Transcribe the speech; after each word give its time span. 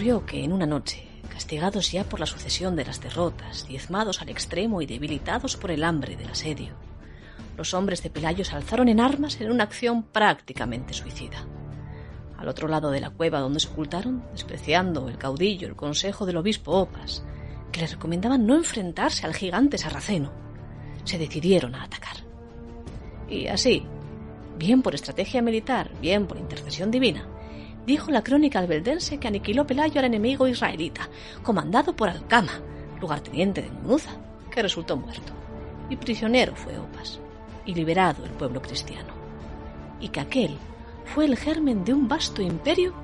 que 0.00 0.42
en 0.42 0.54
una 0.54 0.64
noche, 0.64 1.06
castigados 1.28 1.92
ya 1.92 2.04
por 2.04 2.20
la 2.20 2.26
sucesión 2.26 2.74
de 2.74 2.86
las 2.86 3.02
derrotas, 3.02 3.68
diezmados 3.68 4.22
al 4.22 4.30
extremo 4.30 4.80
y 4.80 4.86
debilitados 4.86 5.58
por 5.58 5.70
el 5.70 5.84
hambre 5.84 6.16
del 6.16 6.30
asedio, 6.30 6.72
los 7.58 7.74
hombres 7.74 8.02
de 8.02 8.08
Pelayo 8.08 8.42
se 8.42 8.56
alzaron 8.56 8.88
en 8.88 8.98
armas 8.98 9.38
en 9.42 9.50
una 9.50 9.64
acción 9.64 10.04
prácticamente 10.04 10.94
suicida. 10.94 11.44
Al 12.38 12.48
otro 12.48 12.66
lado 12.66 12.90
de 12.90 13.00
la 13.00 13.10
cueva 13.10 13.40
donde 13.40 13.60
se 13.60 13.68
ocultaron, 13.68 14.24
despreciando 14.32 15.06
el 15.10 15.18
caudillo 15.18 15.68
el 15.68 15.76
consejo 15.76 16.24
del 16.24 16.38
obispo 16.38 16.72
Opas, 16.72 17.22
que 17.70 17.82
les 17.82 17.92
recomendaban 17.92 18.46
no 18.46 18.54
enfrentarse 18.54 19.26
al 19.26 19.34
gigante 19.34 19.76
sarraceno, 19.76 20.32
se 21.04 21.18
decidieron 21.18 21.74
a 21.74 21.82
atacar. 21.82 22.16
Y 23.28 23.48
así, 23.48 23.84
bien 24.56 24.80
por 24.80 24.94
estrategia 24.94 25.42
militar, 25.42 25.90
bien 26.00 26.26
por 26.26 26.38
intercesión 26.38 26.90
divina, 26.90 27.28
dijo 27.86 28.10
la 28.10 28.22
crónica 28.22 28.58
albeldense 28.58 29.18
que 29.18 29.28
aniquiló 29.28 29.66
Pelayo 29.66 29.98
al 29.98 30.06
enemigo 30.06 30.46
israelita, 30.46 31.08
comandado 31.42 31.94
por 31.94 32.08
Alcama, 32.08 32.60
lugarteniente 33.00 33.62
de 33.62 33.70
Munuza, 33.70 34.10
que 34.50 34.62
resultó 34.62 34.96
muerto. 34.96 35.32
Y 35.88 35.96
prisionero 35.96 36.54
fue 36.54 36.78
Opas, 36.78 37.20
y 37.66 37.74
liberado 37.74 38.24
el 38.24 38.30
pueblo 38.32 38.62
cristiano. 38.62 39.12
Y 40.00 40.08
que 40.08 40.20
aquel 40.20 40.56
fue 41.04 41.24
el 41.24 41.36
germen 41.36 41.84
de 41.84 41.94
un 41.94 42.08
vasto 42.08 42.42
imperio 42.42 42.94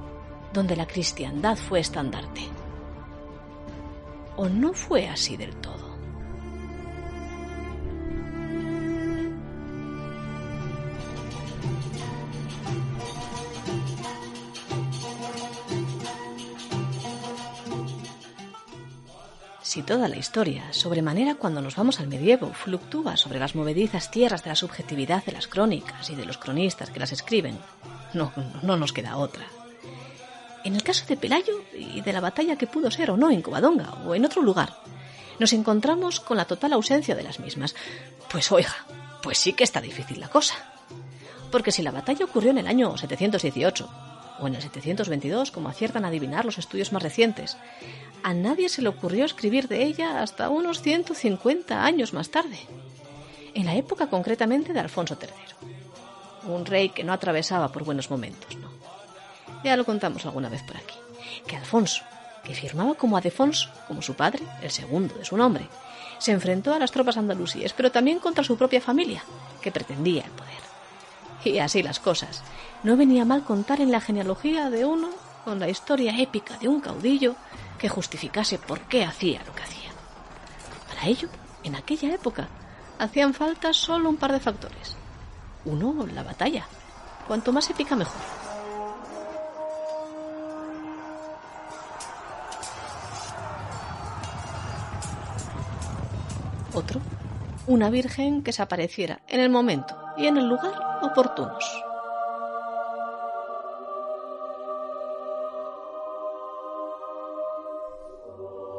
donde 0.53 0.77
la 0.77 0.87
cristiandad 0.87 1.57
fue 1.57 1.81
estandarte. 1.81 2.43
¿O 4.37 4.49
no 4.49 4.73
fue 4.73 5.09
así 5.09 5.37
del 5.37 5.57
todo? 5.57 5.86
Si 19.67 19.83
toda 19.83 20.07
la 20.07 20.17
historia, 20.17 20.73
sobremanera 20.73 21.35
cuando 21.35 21.61
nos 21.61 21.75
vamos 21.75 21.99
al 21.99 22.07
medievo, 22.07 22.53
fluctúa 22.53 23.17
sobre 23.17 23.41
las 23.41 23.57
movedizas 23.57 24.13
tierras 24.13 24.45
de 24.45 24.51
la 24.51 24.55
subjetividad 24.55 25.25
de 25.25 25.33
las 25.33 25.49
crónicas 25.49 26.09
y 26.09 26.15
de 26.15 26.25
los 26.25 26.39
cronistas 26.39 26.91
que 26.91 27.01
las 27.01 27.11
escriben, 27.11 27.59
no, 28.15 28.33
no 28.63 28.77
nos 28.77 28.93
queda 28.93 29.17
otra. 29.17 29.45
En 30.63 30.77
el 30.77 30.85
caso 30.85 31.05
de 31.09 31.17
Pelayo 31.17 31.65
y 31.75 32.01
de 32.01 32.13
la 32.13 32.21
batalla 32.21 32.55
que 32.55 32.69
pudo 32.69 32.93
ser 32.93 33.11
o 33.11 33.17
no 33.17 33.29
en 33.29 33.43
Covadonga 33.43 33.93
o 34.07 34.15
en 34.15 34.25
otro 34.25 34.41
lugar, 34.41 34.73
nos 35.41 35.53
encontramos 35.53 36.21
con 36.21 36.37
la 36.37 36.45
total 36.45 36.73
ausencia 36.73 37.17
de 37.17 37.25
las 37.25 37.41
mismas. 37.41 37.75
Pues 38.31 38.53
oiga, 38.53 38.87
pues 39.21 39.37
sí 39.37 39.53
que 39.53 39.65
está 39.65 39.81
difícil 39.81 40.21
la 40.21 40.29
cosa. 40.29 40.55
Porque 41.51 41.73
si 41.73 41.83
la 41.83 41.91
batalla 41.91 42.25
ocurrió 42.25 42.53
en 42.53 42.59
el 42.59 42.69
año 42.69 42.97
718 42.97 43.91
o 44.41 44.47
en 44.47 44.55
el 44.55 44.63
722, 44.63 45.51
como 45.51 45.69
aciertan 45.69 46.05
a 46.05 46.09
adivinar 46.09 46.45
los 46.45 46.59
estudios 46.59 46.93
más 46.93 47.03
recientes, 47.03 47.57
a 48.23 48.35
nadie 48.35 48.69
se 48.69 48.83
le 48.83 48.89
ocurrió 48.89 49.25
escribir 49.25 49.69
de 49.69 49.85
ella 49.85 50.23
hasta 50.23 50.49
unos 50.49 50.83
150 50.83 51.85
años 51.85 52.13
más 52.13 52.31
tarde, 52.31 52.59
en 53.55 53.67
la 53.67 53.75
época 53.75 54.09
concretamente 54.09 54.73
de 54.73 54.81
Alfonso 54.81 55.17
III, 55.21 56.53
un 56.53 56.67
rey 56.67 56.91
que 56.91 57.05
no 57.05 57.13
atravesaba 57.13 57.73
por 57.73 57.85
buenos 57.85 58.11
momentos, 58.11 58.57
¿no? 58.57 58.71
Ya 59.65 59.77
lo 59.77 59.85
contamos 59.85 60.25
alguna 60.27 60.49
vez 60.49 60.63
por 60.63 60.77
aquí, 60.77 60.95
que 61.47 61.57
Alfonso, 61.57 62.03
que 62.45 62.55
firmaba 62.55 62.95
como 62.95 63.17
Adefonso, 63.17 63.71
como 63.89 64.03
su 64.03 64.15
padre, 64.15 64.43
el 64.63 64.71
segundo 64.71 65.15
de 65.15 65.25
su 65.25 65.37
nombre, 65.37 65.69
se 66.19 66.33
enfrentó 66.33 66.73
a 66.73 66.79
las 66.79 66.93
tropas 66.93 67.17
andalusíes, 67.17 67.73
pero 67.73 67.91
también 67.91 68.19
contra 68.19 68.45
su 68.45 68.57
propia 68.57 68.81
familia, 68.81 69.23
que 69.61 69.73
pretendía 69.73 70.25
el 70.25 70.31
poder. 70.31 70.66
Y 71.47 71.61
así 71.61 71.81
las 71.81 72.01
cosas. 72.01 72.43
No 72.83 72.97
venía 72.97 73.25
mal 73.25 73.45
contar 73.45 73.81
en 73.81 73.93
la 73.93 74.01
genealogía 74.01 74.69
de 74.69 74.85
uno 74.85 75.11
con 75.45 75.61
la 75.61 75.69
historia 75.69 76.21
épica 76.21 76.59
de 76.59 76.67
un 76.67 76.81
caudillo 76.81 77.37
que 77.79 77.89
justificase 77.89 78.59
por 78.59 78.81
qué 78.81 79.05
hacía 79.05 79.45
lo 79.47 79.55
que 79.55 79.63
hacía. 79.63 79.91
Para 80.89 81.07
ello, 81.07 81.29
en 81.63 81.77
aquella 81.77 82.13
época, 82.13 82.49
hacían 82.99 83.33
falta 83.33 83.73
solo 83.73 84.09
un 84.09 84.17
par 84.17 84.33
de 84.33 84.41
factores. 84.41 84.97
Uno, 85.65 86.05
la 86.13 86.25
batalla. 86.25 86.67
Cuanto 87.29 87.53
más 87.53 87.71
épica, 87.71 87.95
mejor. 87.95 88.21
Otro, 96.75 97.01
una 97.69 97.89
virgen 97.89 98.43
que 98.43 98.53
se 98.53 98.63
apareciera 98.63 99.21
en 99.29 99.39
el 99.39 99.49
momento 99.49 99.97
y 100.17 100.27
en 100.27 100.39
el 100.39 100.49
lugar 100.49 100.86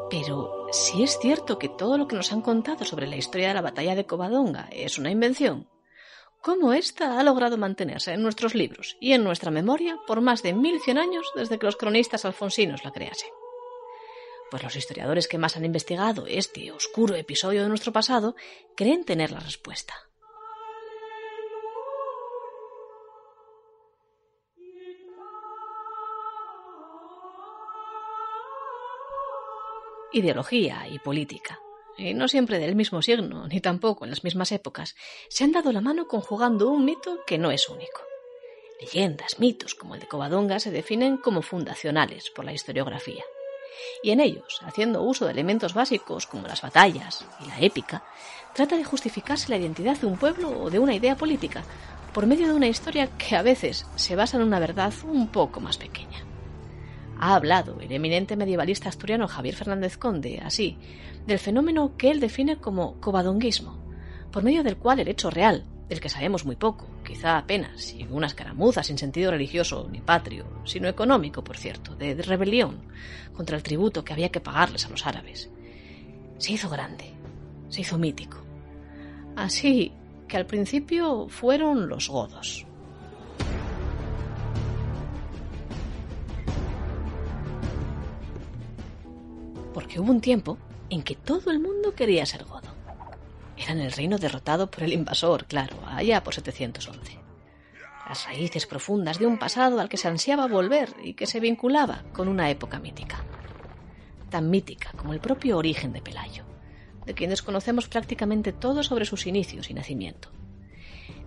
Pero 0.09 0.67
si 0.71 1.03
es 1.03 1.19
cierto 1.19 1.59
que 1.59 1.69
todo 1.69 1.97
lo 1.97 2.07
que 2.07 2.15
nos 2.15 2.31
han 2.31 2.41
contado 2.41 2.85
sobre 2.85 3.07
la 3.07 3.17
historia 3.17 3.49
de 3.49 3.53
la 3.55 3.61
batalla 3.61 3.95
de 3.95 4.05
Covadonga 4.05 4.69
es 4.71 4.97
una 4.97 5.11
invención, 5.11 5.67
¿cómo 6.41 6.73
ésta 6.73 7.19
ha 7.19 7.23
logrado 7.23 7.57
mantenerse 7.57 8.13
en 8.13 8.23
nuestros 8.23 8.55
libros 8.55 8.97
y 9.01 9.13
en 9.13 9.23
nuestra 9.23 9.51
memoria 9.51 9.99
por 10.07 10.21
más 10.21 10.43
de 10.43 10.53
1100 10.53 10.97
años 10.97 11.31
desde 11.35 11.59
que 11.59 11.65
los 11.65 11.75
cronistas 11.75 12.23
alfonsinos 12.25 12.85
la 12.85 12.91
creasen? 12.91 13.29
Pues 14.49 14.63
los 14.63 14.75
historiadores 14.75 15.27
que 15.27 15.37
más 15.37 15.57
han 15.57 15.65
investigado 15.65 16.25
este 16.25 16.71
oscuro 16.71 17.15
episodio 17.15 17.63
de 17.63 17.69
nuestro 17.69 17.91
pasado 17.91 18.35
creen 18.75 19.03
tener 19.03 19.31
la 19.31 19.41
respuesta. 19.41 20.06
Ideología 30.11 30.87
y 30.89 30.99
política, 30.99 31.59
y 31.97 32.13
no 32.13 32.27
siempre 32.27 32.59
del 32.59 32.75
mismo 32.75 33.01
signo, 33.01 33.47
ni 33.47 33.59
tampoco 33.59 34.05
en 34.05 34.11
las 34.11 34.23
mismas 34.23 34.51
épocas, 34.51 34.95
se 35.29 35.43
han 35.43 35.51
dado 35.51 35.71
la 35.71 35.81
mano 35.81 36.07
conjugando 36.07 36.69
un 36.69 36.85
mito 36.85 37.19
que 37.25 37.37
no 37.37 37.51
es 37.51 37.67
único. 37.69 38.01
Leyendas, 38.79 39.39
mitos 39.39 39.73
como 39.73 39.95
el 39.95 40.01
de 40.01 40.07
Covadonga 40.07 40.59
se 40.59 40.71
definen 40.71 41.17
como 41.17 41.41
fundacionales 41.41 42.29
por 42.29 42.45
la 42.45 42.53
historiografía. 42.53 43.23
Y 44.03 44.11
en 44.11 44.19
ellos, 44.19 44.59
haciendo 44.63 45.01
uso 45.01 45.25
de 45.25 45.31
elementos 45.31 45.73
básicos 45.73 46.27
como 46.27 46.47
las 46.47 46.61
batallas 46.61 47.25
y 47.43 47.47
la 47.47 47.59
épica, 47.59 48.03
trata 48.53 48.77
de 48.77 48.83
justificarse 48.83 49.49
la 49.49 49.57
identidad 49.57 49.97
de 49.97 50.07
un 50.07 50.17
pueblo 50.17 50.49
o 50.49 50.69
de 50.69 50.79
una 50.79 50.95
idea 50.95 51.15
política 51.15 51.63
por 52.13 52.25
medio 52.25 52.47
de 52.47 52.53
una 52.53 52.67
historia 52.67 53.09
que 53.17 53.35
a 53.35 53.41
veces 53.41 53.85
se 53.95 54.15
basa 54.15 54.37
en 54.37 54.43
una 54.43 54.59
verdad 54.59 54.93
un 55.03 55.27
poco 55.27 55.59
más 55.59 55.77
pequeña 55.77 56.16
ha 57.19 57.35
hablado 57.35 57.79
el 57.79 57.91
eminente 57.91 58.35
medievalista 58.35 58.89
asturiano 58.89 59.27
Javier 59.27 59.55
Fernández 59.55 59.97
Conde, 59.97 60.39
así, 60.43 60.77
del 61.25 61.39
fenómeno 61.39 61.97
que 61.97 62.11
él 62.11 62.19
define 62.19 62.57
como 62.57 62.99
covadonguismo, 62.99 63.77
por 64.31 64.43
medio 64.43 64.63
del 64.63 64.77
cual 64.77 64.99
el 64.99 65.07
hecho 65.07 65.29
real, 65.29 65.65
del 65.89 65.99
que 65.99 66.09
sabemos 66.09 66.45
muy 66.45 66.55
poco, 66.55 66.87
quizá 67.05 67.37
apenas, 67.37 67.93
y 67.93 68.03
una 68.09 68.27
escaramuza 68.27 68.83
sin 68.83 68.97
sentido 68.97 69.31
religioso 69.31 69.87
ni 69.91 70.01
patrio, 70.01 70.45
sino 70.65 70.87
económico, 70.87 71.43
por 71.43 71.57
cierto, 71.57 71.95
de 71.95 72.13
rebelión 72.15 72.81
contra 73.33 73.55
el 73.55 73.63
tributo 73.63 74.03
que 74.03 74.13
había 74.13 74.29
que 74.29 74.41
pagarles 74.41 74.85
a 74.85 74.89
los 74.89 75.05
árabes, 75.05 75.49
se 76.37 76.53
hizo 76.53 76.69
grande, 76.69 77.13
se 77.69 77.81
hizo 77.81 77.97
mítico. 77.97 78.37
Así 79.35 79.91
que 80.27 80.37
al 80.37 80.45
principio 80.45 81.27
fueron 81.29 81.87
los 81.87 82.09
godos, 82.09 82.65
porque 89.77 89.99
hubo 89.99 90.11
un 90.11 90.21
tiempo 90.21 90.57
en 90.89 91.03
que 91.03 91.13
todo 91.13 91.51
el 91.51 91.59
mundo 91.59 91.93
quería 91.93 92.25
ser 92.25 92.45
godo. 92.45 92.73
Eran 93.55 93.77
el 93.79 93.91
reino 93.91 94.17
derrotado 94.17 94.71
por 94.71 94.81
el 94.81 94.91
invasor, 94.91 95.45
claro, 95.45 95.77
allá 95.85 96.23
por 96.23 96.33
711. 96.33 97.19
Las 98.09 98.25
raíces 98.25 98.65
profundas 98.65 99.19
de 99.19 99.27
un 99.27 99.37
pasado 99.37 99.79
al 99.79 99.87
que 99.87 99.97
se 99.97 100.07
ansiaba 100.07 100.47
volver 100.47 100.95
y 101.03 101.13
que 101.13 101.27
se 101.27 101.39
vinculaba 101.39 102.05
con 102.11 102.27
una 102.27 102.49
época 102.49 102.79
mítica. 102.79 103.23
Tan 104.31 104.49
mítica 104.49 104.93
como 104.97 105.13
el 105.13 105.19
propio 105.19 105.59
origen 105.59 105.93
de 105.93 106.01
Pelayo, 106.01 106.43
de 107.05 107.13
quien 107.13 107.29
desconocemos 107.29 107.87
prácticamente 107.87 108.53
todo 108.53 108.81
sobre 108.81 109.05
sus 109.05 109.27
inicios 109.27 109.69
y 109.69 109.75
nacimiento. 109.75 110.31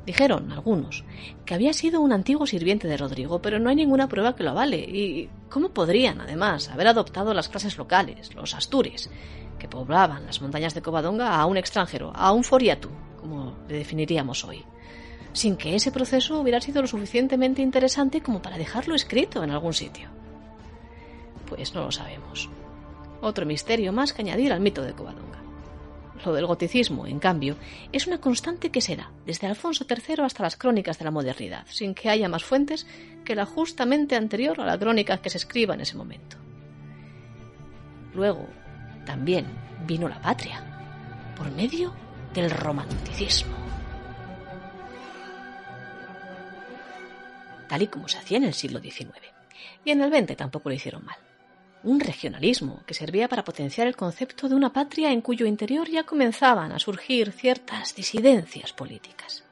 Dijeron 0.06 0.50
algunos 0.50 1.04
que 1.44 1.54
había 1.54 1.72
sido 1.72 2.00
un 2.00 2.12
antiguo 2.12 2.46
sirviente 2.46 2.88
de 2.88 2.96
Rodrigo, 2.96 3.42
pero 3.42 3.58
no 3.58 3.68
hay 3.68 3.76
ninguna 3.76 4.08
prueba 4.08 4.34
que 4.34 4.42
lo 4.42 4.50
avale. 4.50 4.78
¿Y 4.78 5.28
cómo 5.48 5.70
podrían, 5.70 6.20
además, 6.20 6.68
haber 6.70 6.88
adoptado 6.88 7.34
las 7.34 7.48
clases 7.48 7.76
locales, 7.76 8.34
los 8.34 8.54
astures, 8.54 9.10
que 9.58 9.68
poblaban 9.68 10.24
las 10.24 10.40
montañas 10.40 10.74
de 10.74 10.82
Covadonga 10.82 11.36
a 11.36 11.46
un 11.46 11.58
extranjero, 11.58 12.12
a 12.14 12.32
un 12.32 12.44
foriatu, 12.44 12.88
como 13.20 13.56
le 13.68 13.76
definiríamos 13.76 14.44
hoy, 14.44 14.64
sin 15.32 15.56
que 15.56 15.76
ese 15.76 15.92
proceso 15.92 16.40
hubiera 16.40 16.60
sido 16.60 16.80
lo 16.80 16.88
suficientemente 16.88 17.60
interesante 17.60 18.22
como 18.22 18.40
para 18.40 18.58
dejarlo 18.58 18.94
escrito 18.94 19.44
en 19.44 19.50
algún 19.50 19.74
sitio? 19.74 20.08
Pues 21.46 21.74
no 21.74 21.84
lo 21.84 21.92
sabemos. 21.92 22.48
Otro 23.20 23.44
misterio 23.44 23.92
más 23.92 24.14
que 24.14 24.22
añadir 24.22 24.52
al 24.52 24.60
mito 24.60 24.82
de 24.82 24.94
Covadonga. 24.94 25.49
Lo 26.24 26.34
del 26.34 26.46
goticismo, 26.46 27.06
en 27.06 27.18
cambio, 27.18 27.56
es 27.92 28.06
una 28.06 28.20
constante 28.20 28.70
que 28.70 28.80
será, 28.80 29.10
desde 29.24 29.46
Alfonso 29.46 29.86
III 29.88 30.24
hasta 30.24 30.42
las 30.42 30.56
crónicas 30.56 30.98
de 30.98 31.06
la 31.06 31.10
modernidad, 31.10 31.66
sin 31.68 31.94
que 31.94 32.10
haya 32.10 32.28
más 32.28 32.44
fuentes 32.44 32.86
que 33.24 33.34
la 33.34 33.46
justamente 33.46 34.16
anterior 34.16 34.60
a 34.60 34.66
la 34.66 34.78
crónica 34.78 35.18
que 35.18 35.30
se 35.30 35.38
escriba 35.38 35.74
en 35.74 35.80
ese 35.80 35.96
momento. 35.96 36.36
Luego, 38.14 38.46
también 39.06 39.46
vino 39.86 40.08
la 40.08 40.20
patria, 40.20 40.62
por 41.36 41.50
medio 41.52 41.94
del 42.34 42.50
romanticismo. 42.50 43.56
Tal 47.68 47.82
y 47.82 47.86
como 47.86 48.08
se 48.08 48.18
hacía 48.18 48.36
en 48.36 48.44
el 48.44 48.54
siglo 48.54 48.80
XIX. 48.80 49.10
Y 49.84 49.92
en 49.92 50.02
el 50.02 50.12
XX 50.12 50.36
tampoco 50.36 50.68
lo 50.68 50.74
hicieron 50.74 51.04
mal. 51.04 51.16
Un 51.82 51.98
regionalismo 51.98 52.82
que 52.86 52.92
servía 52.92 53.28
para 53.28 53.44
potenciar 53.44 53.86
el 53.86 53.96
concepto 53.96 54.48
de 54.48 54.54
una 54.54 54.72
patria 54.72 55.12
en 55.12 55.22
cuyo 55.22 55.46
interior 55.46 55.88
ya 55.88 56.04
comenzaban 56.04 56.72
a 56.72 56.78
surgir 56.78 57.32
ciertas 57.32 57.94
disidencias 57.94 58.74
políticas. 58.74 59.44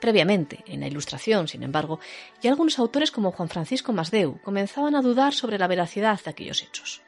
Previamente, 0.00 0.62
en 0.66 0.80
la 0.80 0.86
Ilustración, 0.86 1.48
sin 1.48 1.62
embargo, 1.62 1.98
y 2.42 2.48
algunos 2.48 2.78
autores 2.78 3.10
como 3.10 3.32
Juan 3.32 3.48
Francisco 3.48 3.92
Masdeu 3.92 4.40
comenzaban 4.42 4.94
a 4.94 5.02
dudar 5.02 5.32
sobre 5.32 5.58
la 5.58 5.66
veracidad 5.66 6.20
de 6.22 6.30
aquellos 6.30 6.62
hechos. 6.62 7.02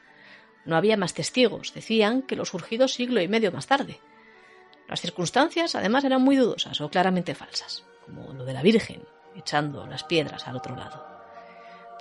No 0.65 0.77
había 0.77 0.97
más 0.97 1.13
testigos, 1.13 1.75
decían, 1.75 2.23
que 2.23 2.37
los 2.37 2.51
surgidos 2.51 2.95
siglo 2.95 3.21
y 3.21 3.29
medio 3.29 3.53
más 3.53 3.67
tarde. 3.67 4.01
Las 4.89 5.01
circunstancias, 5.01 5.75
además, 5.75 6.05
eran 6.05 6.23
muy 6.23 6.37
dudosas 6.37 6.81
o 6.81 6.91
claramente 6.91 7.35
falsas, 7.35 7.85
como 8.05 8.33
lo 8.33 8.45
de 8.45 8.53
la 8.53 8.63
Virgen, 8.63 9.03
echando 9.35 9.87
las 9.87 10.05
piedras 10.05 10.47
al 10.47 10.57
otro 10.57 10.77
lado. 10.77 11.12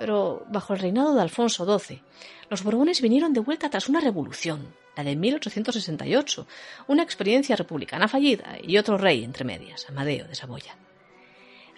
Pero 0.01 0.43
bajo 0.49 0.73
el 0.73 0.79
reinado 0.79 1.13
de 1.13 1.21
Alfonso 1.21 1.63
XII, 1.63 2.01
los 2.49 2.63
Borbones 2.63 3.01
vinieron 3.01 3.33
de 3.33 3.39
vuelta 3.39 3.69
tras 3.69 3.87
una 3.87 3.99
revolución, 3.99 4.73
la 4.97 5.03
de 5.03 5.15
1868, 5.15 6.47
una 6.87 7.03
experiencia 7.03 7.55
republicana 7.55 8.07
fallida 8.07 8.57
y 8.63 8.79
otro 8.79 8.97
rey 8.97 9.23
entre 9.23 9.45
medias, 9.45 9.87
Amadeo 9.87 10.27
de 10.27 10.33
Saboya. 10.33 10.75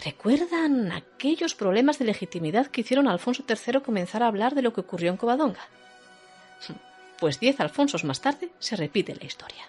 ¿Recuerdan 0.06 0.94
aquellos 0.94 1.54
problemas 1.54 2.00
de 2.00 2.06
legitimidad 2.06 2.68
que 2.68 2.80
hicieron 2.80 3.10
a 3.10 3.12
Alfonso 3.12 3.44
III 3.46 3.82
comenzar 3.82 4.24
a 4.24 4.28
hablar 4.28 4.56
de 4.56 4.62
lo 4.62 4.72
que 4.72 4.80
ocurrió 4.80 5.12
en 5.12 5.18
Covadonga? 5.18 5.68
Pues 7.20 7.42
diez 7.42 7.60
Alfonsos 7.60 8.06
más 8.06 8.22
tarde 8.22 8.52
se 8.60 8.78
repite 8.78 9.16
la 9.16 9.26
historia. 9.26 9.66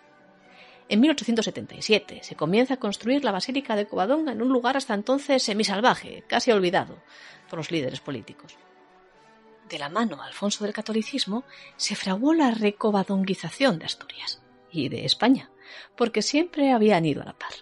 En 0.89 1.01
1877 1.01 2.21
se 2.23 2.37
comienza 2.37 2.75
a 2.75 2.79
construir 2.79 3.25
la 3.25 3.33
Basílica 3.33 3.75
de 3.75 3.87
Covadonga 3.87 4.33
en 4.33 4.43
un 4.43 4.51
lugar 4.51 4.77
hasta 4.77 4.95
entonces 4.95 5.43
semisalvaje, 5.43 6.25
casi 6.27 6.51
olvidado 6.51 7.03
por 7.49 7.59
los 7.59 7.71
líderes 7.71 8.01
políticos. 8.01 8.57
De 9.69 9.79
la 9.79 9.89
mano 9.89 10.23
Alfonso 10.23 10.65
del 10.65 10.75
catolicismo 10.75 11.45
se 11.77 11.95
fraguó 11.95 12.35
la 12.35 12.51
recovadonguización 12.51 13.79
de 13.79 13.87
Asturias 13.87 14.43
y 14.71 14.91
de 14.91 15.07
España, 15.07 15.51
porque 15.97 16.21
siempre 16.21 16.73
habían 16.73 17.07
ido 17.07 17.23
a 17.23 17.27
la 17.27 17.33
par. 17.33 17.53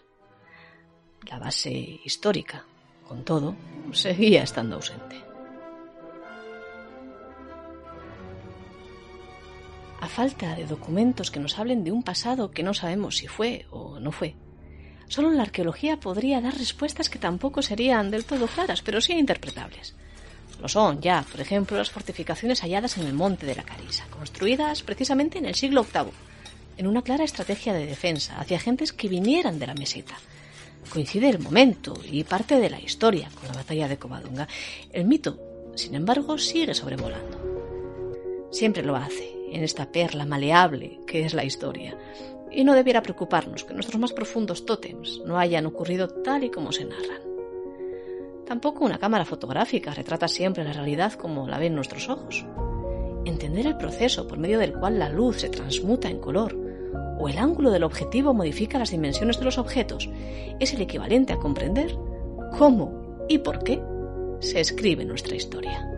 La 1.29 1.39
base 1.39 2.01
histórica, 2.05 2.67
con 3.07 3.25
todo, 3.25 3.55
seguía 3.93 4.43
estando 4.43 4.77
ausente. 4.77 5.32
A 10.03 10.09
falta 10.09 10.57
de 10.57 10.67
documentos 10.67 11.31
que 11.31 11.39
nos 11.39 11.61
hablen 11.61 11.85
de 11.85 11.93
un 11.93 12.03
pasado 12.03 12.51
que 12.51 12.65
no 12.65 12.75
sabemos 12.75 13.19
si 13.19 13.29
fue 13.29 13.67
o 13.71 14.01
no 14.01 14.11
fue. 14.11 14.35
Solo 15.07 15.31
la 15.31 15.43
arqueología 15.43 16.01
podría 16.01 16.41
dar 16.41 16.59
respuestas 16.59 17.09
que 17.09 17.21
tampoco 17.21 17.63
serían 17.63 18.11
del 18.11 18.25
todo 18.25 18.49
claras, 18.49 18.83
pero 18.83 19.01
sí 19.01 19.13
interpretables. 19.13 19.95
Lo 20.61 20.69
son 20.69 21.01
ya, 21.01 21.25
por 21.31 21.41
ejemplo, 21.41 21.79
las 21.79 21.91
fortificaciones 21.91 22.63
halladas 22.63 22.99
en 22.99 23.07
el 23.07 23.15
monte 23.15 23.47
de 23.47 23.55
la 23.55 23.63
Carisa, 23.63 24.05
construidas 24.11 24.83
precisamente 24.83 25.39
en 25.39 25.47
el 25.47 25.55
siglo 25.55 25.85
VIII, 25.85 26.11
en 26.79 26.89
una 26.89 27.03
clara 27.03 27.23
estrategia 27.23 27.73
de 27.73 27.87
defensa 27.87 28.41
hacia 28.41 28.57
agentes 28.57 28.93
que 28.93 29.09
vinieran 29.09 29.61
de 29.61 29.69
la 29.69 29.75
meseta. 29.75 30.19
Coincide 30.91 31.29
el 31.29 31.39
momento 31.39 31.95
y 32.11 32.25
parte 32.25 32.59
de 32.59 32.71
la 32.71 32.81
historia 32.81 33.31
con 33.39 33.47
la 33.47 33.55
batalla 33.55 33.87
de 33.87 33.99
Covadonga. 33.99 34.49
El 34.93 35.05
mito, 35.05 35.39
sin 35.77 35.95
embargo, 35.95 36.39
sigue 36.39 36.75
sobrevolando. 36.75 38.49
Siempre 38.51 38.83
lo 38.83 38.97
hace, 38.97 39.42
en 39.53 39.63
esta 39.63 39.91
perla 39.91 40.27
maleable 40.27 41.01
que 41.07 41.25
es 41.25 41.35
la 41.35 41.45
historia. 41.45 41.97
Y 42.51 42.65
no 42.65 42.75
debiera 42.75 43.03
preocuparnos 43.03 43.65
que 43.65 43.75
nuestros 43.75 44.01
más 44.01 44.13
profundos 44.13 44.67
tótems 44.67 45.23
no 45.25 45.39
hayan 45.39 45.67
ocurrido 45.67 46.09
tal 46.09 46.45
y 46.45 46.51
como 46.51 46.73
se 46.73 46.85
narran. 46.85 47.23
Tampoco 48.47 48.85
una 48.85 48.99
cámara 48.99 49.25
fotográfica 49.25 49.95
retrata 49.95 50.29
siempre 50.29 50.65
la 50.65 50.73
realidad 50.73 51.15
como 51.15 51.49
la 51.49 51.59
ven 51.59 51.75
nuestros 51.75 52.09
ojos. 52.09 52.45
Entender 53.25 53.67
el 53.67 53.77
proceso 53.77 54.27
por 54.27 54.39
medio 54.39 54.59
del 54.59 54.75
cual 54.75 54.99
la 54.99 55.09
luz 55.09 55.41
se 55.41 55.49
transmuta 55.49 56.11
en 56.11 56.19
color 56.19 56.57
o 57.19 57.29
el 57.29 57.39
ángulo 57.39 57.71
del 57.71 57.85
objetivo 57.85 58.35
modifica 58.35 58.79
las 58.79 58.91
dimensiones 58.91 59.39
de 59.39 59.45
los 59.45 59.59
objetos 59.59 60.11
es 60.59 60.75
el 60.75 60.81
equivalente 60.81 61.33
a 61.33 61.39
comprender 61.39 61.97
cómo 62.59 63.27
y 63.29 63.39
por 63.39 63.63
qué 63.63 63.81
se 64.41 64.61
escribe 64.61 65.05
nuestra 65.05 65.37
historia. 65.37 65.92